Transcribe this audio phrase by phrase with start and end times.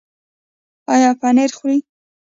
[0.93, 1.77] ایا پنیر خورئ؟